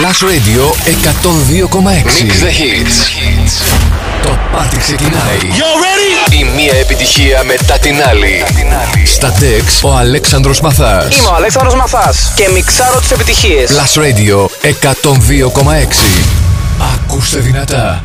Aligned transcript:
Plus 0.00 0.22
Radio 0.22 0.72
102,6. 0.86 2.24
Mix 2.24 2.40
the 2.40 2.50
hits. 2.50 2.96
Το 4.22 4.38
πάρτι 4.52 4.76
ξεκινάει. 4.78 5.38
You 5.42 5.70
ready? 5.84 6.32
Η 6.32 6.44
μία 6.56 6.74
επιτυχία 6.74 7.44
μετά 7.44 7.78
την 7.78 8.02
άλλη. 8.08 8.44
Στα 9.06 9.32
τεξ 9.32 9.82
ο 9.82 9.96
Αλέξανδρος 9.96 10.60
Μαθάς. 10.60 11.16
Είμαι 11.16 11.28
ο 11.28 11.34
Αλέξανδρος 11.34 11.74
Μαθάς 11.74 12.32
και 12.34 12.48
μιξάρω 12.52 13.00
τις 13.00 13.10
επιτυχίες. 13.10 13.70
Plus 13.70 14.00
Radio 14.00 14.46
102,6. 14.62 16.22
Ακούστε 16.94 17.38
δυνατά. 17.38 18.04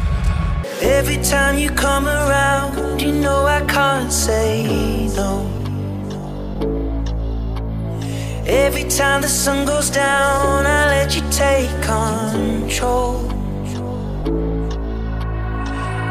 Every 8.48 8.84
time 8.84 9.22
the 9.22 9.28
sun 9.28 9.66
goes 9.66 9.90
down, 9.90 10.68
I 10.68 10.86
let 10.86 11.16
you 11.16 11.24
take 11.32 11.70
control. 11.82 13.28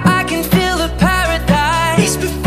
I 0.05 0.25
can 0.29 0.43
feel 0.43 0.77
the 0.77 0.93
paradise 0.99 2.17
before. 2.17 2.44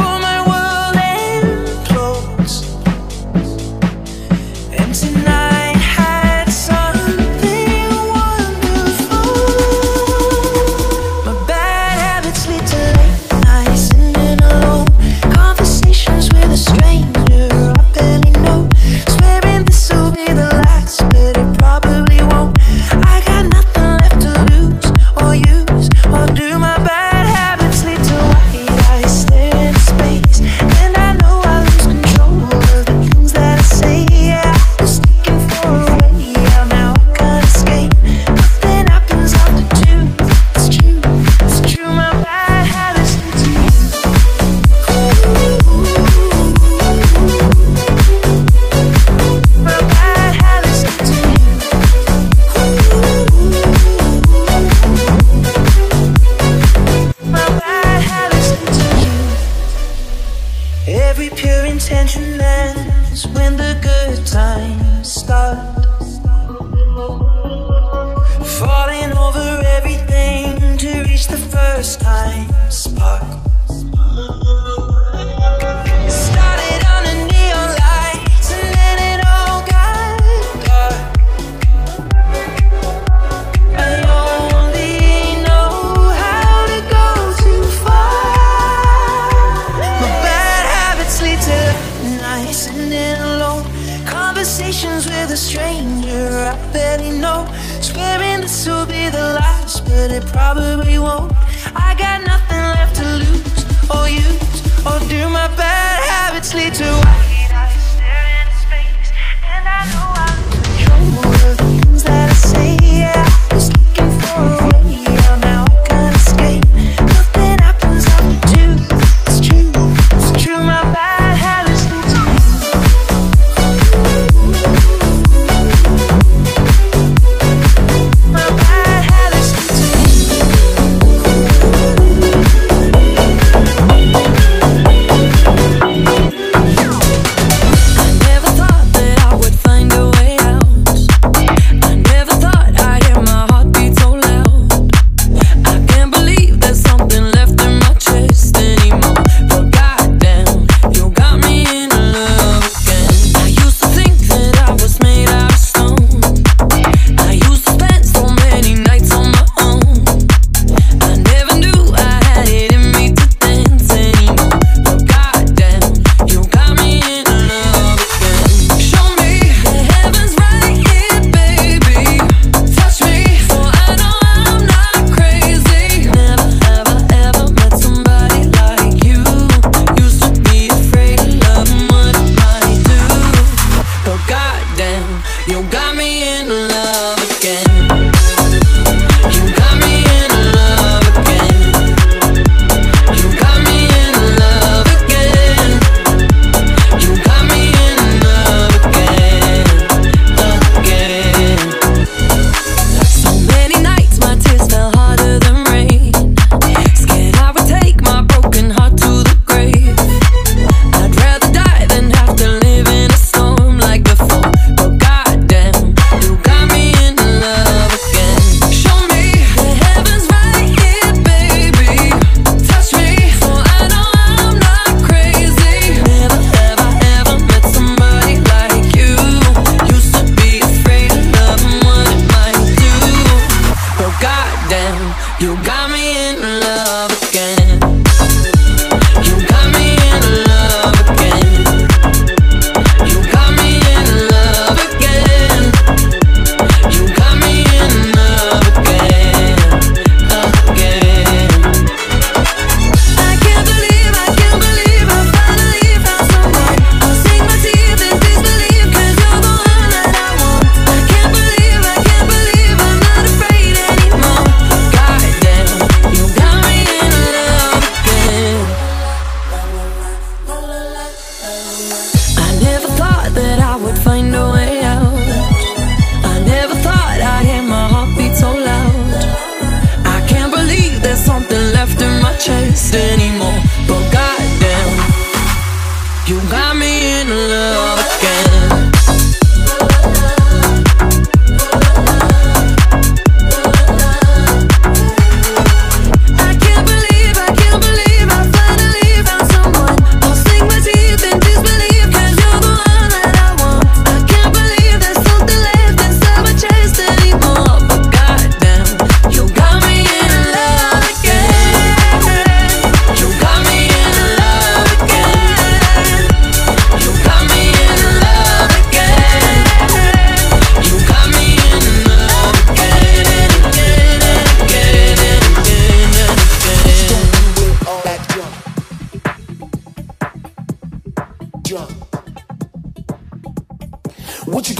the 71.26 71.38
first 71.38 72.00
time 72.00 72.48
spark 72.70 73.47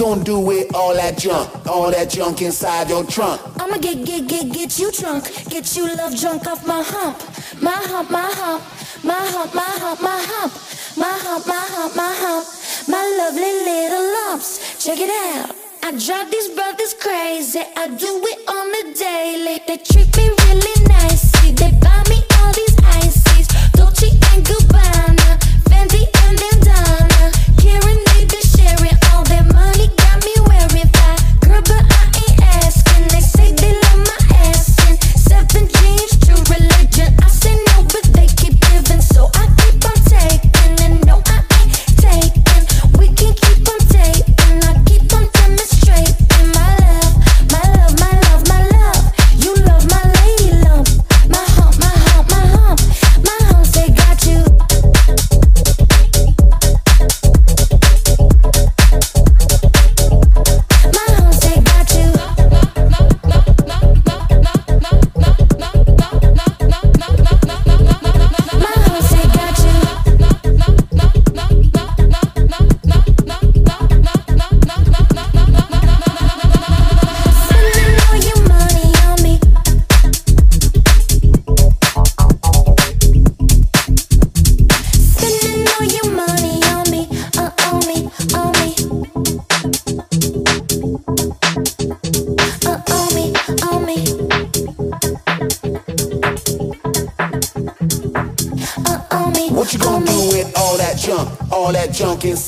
gonna 0.08 0.24
do 0.24 0.40
with 0.40 0.74
all 0.74 0.94
that 0.94 1.18
junk? 1.18 1.66
All 1.66 1.90
that 1.90 2.08
junk 2.08 2.40
inside 2.40 2.88
your 2.88 3.04
trunk? 3.04 3.40
I'ma 3.60 3.76
get, 3.76 4.06
get, 4.06 4.26
get, 4.26 4.50
get 4.52 4.78
you 4.78 4.90
drunk. 4.90 5.24
Get 5.50 5.76
you 5.76 5.84
love 5.96 6.18
drunk 6.18 6.46
off 6.46 6.66
my 6.66 6.82
hump. 6.82 7.18
My 7.60 7.78
hump, 7.90 8.10
my 8.10 8.30
hump. 8.40 8.62
My 9.04 9.20
hump, 9.34 9.54
my 9.54 9.62
hump, 9.82 10.00
my 10.00 10.20
hump. 10.30 10.52
My 10.96 11.12
hump, 11.24 11.46
my 11.46 11.64
hump, 11.74 11.96
my 11.96 12.14
hump. 12.22 12.46
My 12.88 13.04
lovely 13.18 13.52
little 13.68 14.06
lumps. 14.16 14.82
Check 14.82 14.98
it 14.98 15.10
out. 15.10 15.54
I 15.82 15.90
drive 15.90 16.30
these 16.30 16.48
brothers 16.56 16.94
crazy. 16.94 17.60
I 17.76 17.88
do 17.88 18.12
it 18.32 18.48
on 18.48 18.66
the 18.76 18.84
daily. 18.98 19.60
They 19.66 19.76
treat 19.76 20.08
me 20.16 20.30
really 20.44 20.76
nicely. 20.88 21.52
They 21.52 21.72
buy 21.84 22.02
me 22.08 22.22
all 22.40 22.52
these 22.54 22.76
ices. 23.04 23.46
Dolce 23.72 24.08
and 24.32 24.44
Gabbana. 24.44 24.77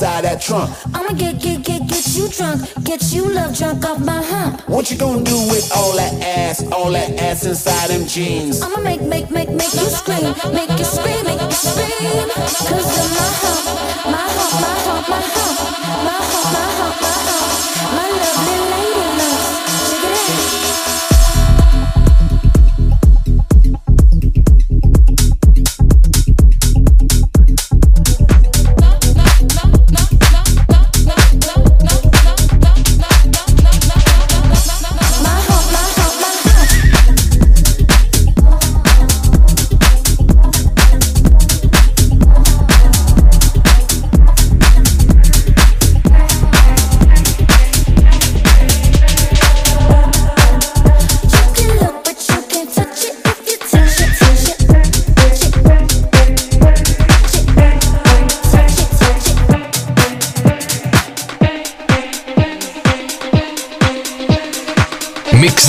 inside 0.01 0.25
that 0.25 0.41
trunk. 0.41 0.71
I'ma 0.95 1.13
get, 1.13 1.39
get, 1.43 1.63
get, 1.63 1.87
get 1.87 2.07
you 2.17 2.27
drunk. 2.31 2.63
Get 2.85 3.13
you 3.13 3.29
love 3.29 3.55
drunk 3.55 3.85
off 3.85 4.01
my 4.01 4.23
hump. 4.23 4.67
What 4.67 4.91
you 4.91 4.97
gonna 4.97 5.23
do 5.23 5.37
with 5.53 5.71
all 5.77 5.95
that 5.97 6.15
ass, 6.23 6.65
all 6.73 6.91
that 6.93 7.21
ass 7.21 7.45
inside 7.45 7.91
them 7.91 8.07
jeans? 8.07 8.63
I'ma 8.63 8.81
make, 8.81 9.03
make, 9.03 9.31
make, 9.31 9.51
make 9.51 9.75
you 9.75 9.91
scream. 9.93 10.25
Make 10.55 10.71
you 10.71 10.85
scream, 10.85 11.25
make 11.27 11.43
you 11.43 11.53
scream. 11.53 12.31
Cause 12.65 12.97
of 12.97 13.11
my 13.13 13.29
hump, 13.43 13.67
my 14.07 14.25
hump, 14.37 14.61
my 14.63 14.69
hump, 14.87 15.09
my 15.11 15.21
hump. 15.21 15.40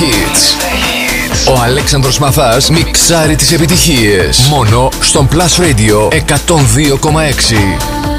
Hits. 0.00 0.56
Ο 1.48 1.60
Αλέξανδρος 1.62 2.18
Μαθάς 2.18 2.70
μιξάρει 2.70 3.36
τις 3.36 3.52
επιτυχίες. 3.52 4.46
Μόνο 4.50 4.88
στον 5.00 5.28
Plus 5.32 5.62
Radio 5.62 6.12
102,6. 6.12 8.11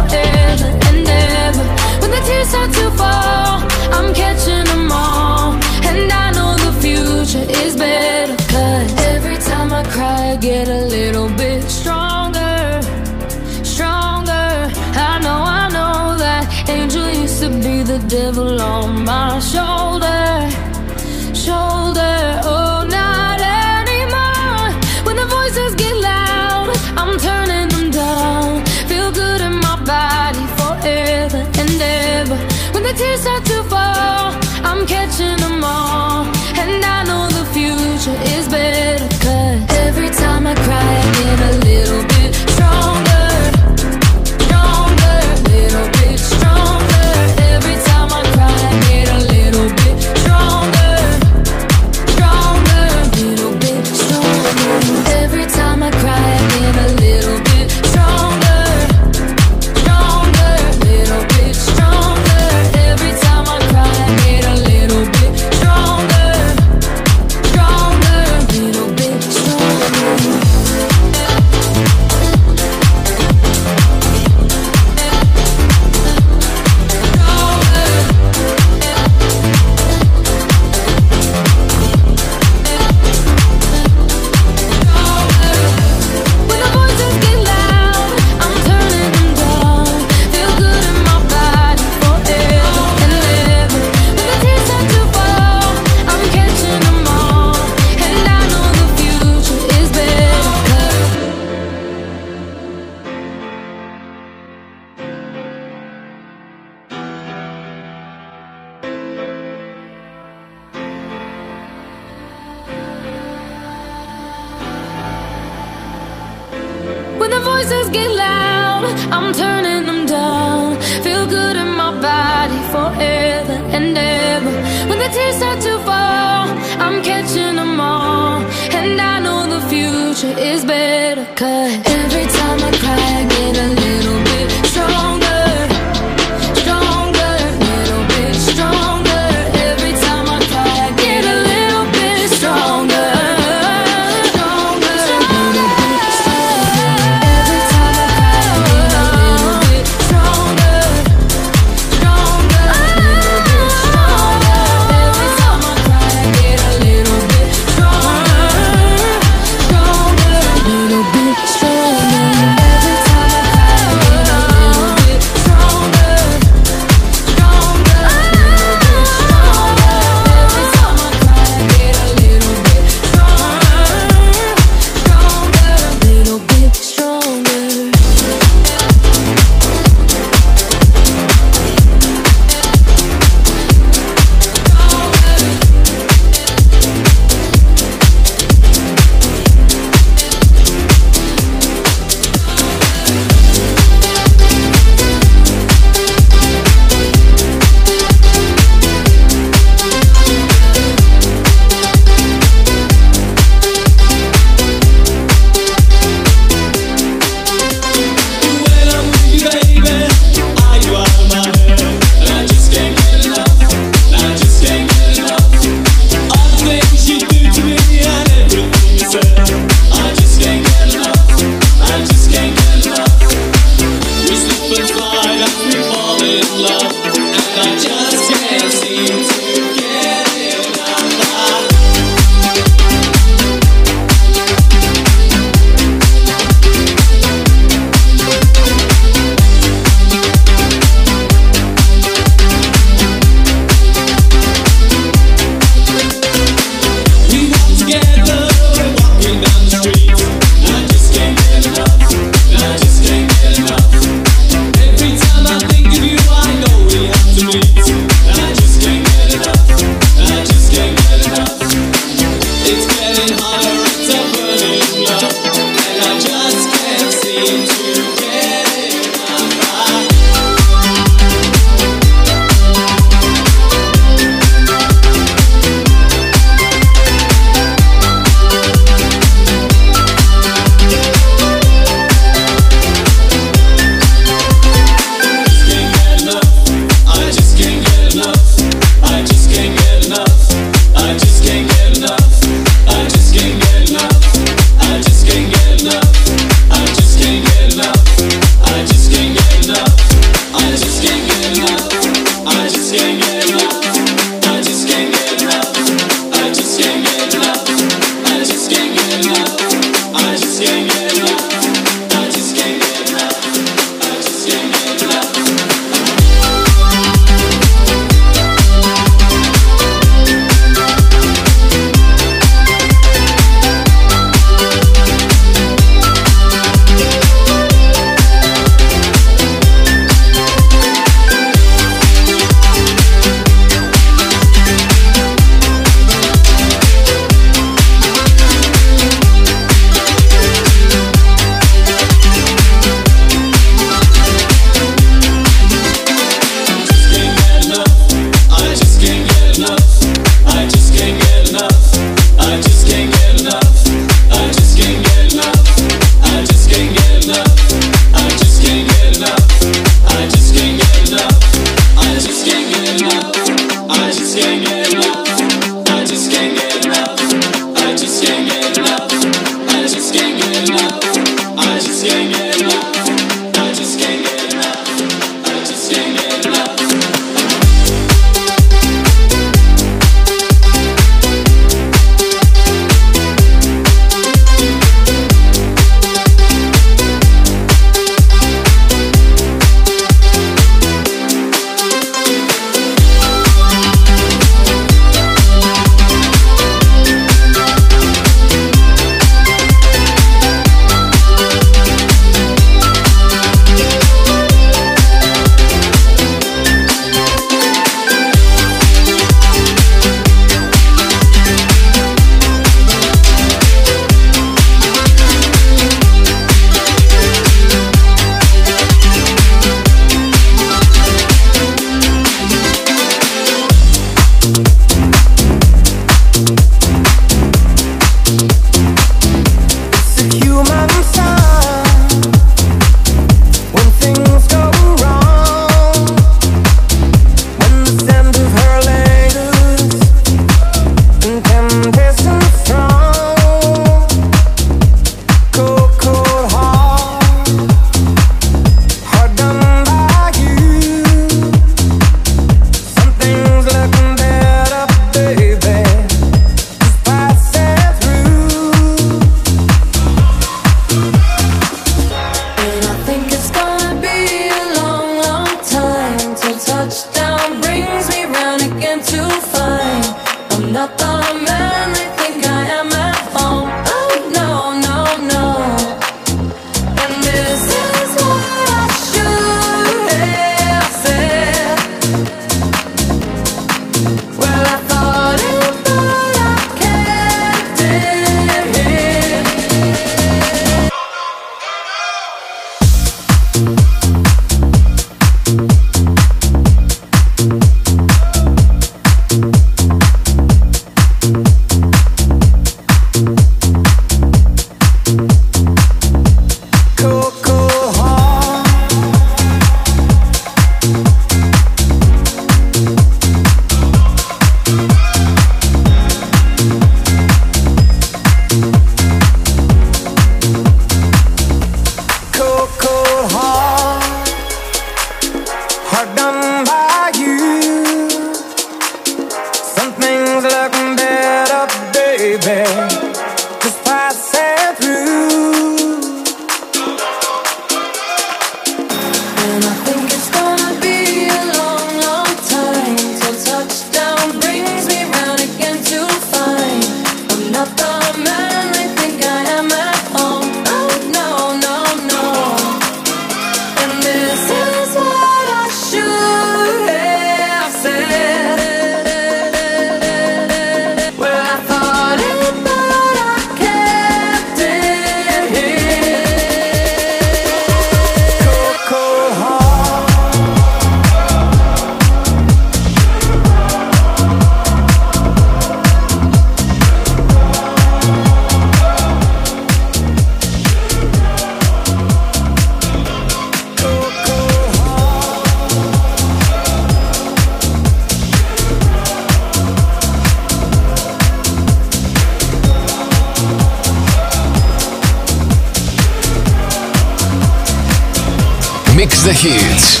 Hits. 599.42 600.00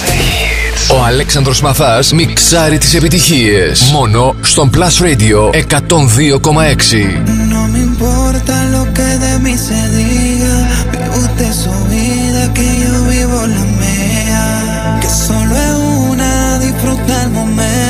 Ο 0.98 1.04
Αλέξανδρος 1.04 1.60
Μαθάς 1.60 2.12
μιξάρει 2.12 2.78
τις 2.78 2.94
επιτυχίες. 2.94 3.90
Μόνο 3.92 4.34
στον 4.40 4.70
Plus 4.74 5.04
Radio 5.04 5.50
102,6. 5.50 5.60
No 7.52 7.62
me 7.72 7.80
importa 7.90 8.54
lo 8.74 8.82
que 8.96 9.08
de 9.24 9.32
mí 9.44 9.54
se 9.66 9.80
diga. 9.96 10.54
Vive 10.90 11.18
usted 11.24 11.52
su 11.64 11.74
vida, 11.92 12.42
que 12.56 12.66
yo 12.82 12.94
vivo 13.12 13.40
la 13.56 13.64
mía. 13.82 14.44
Que 15.02 15.10
solo 15.24 15.54
es 15.68 15.76
una, 16.10 16.32
disfruta 16.64 17.12
el 17.24 17.30
momento. 17.38 17.89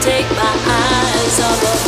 take 0.00 0.30
my 0.30 0.54
eyes 0.66 1.40
off 1.40 1.84
of 1.84 1.87